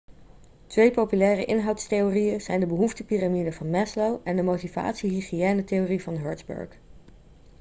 [0.67, 6.69] twee populaire inhoudstheorieën zijn de behoeftepiramide van maslow en de motivatie-hygiëne-theorie van hertzberg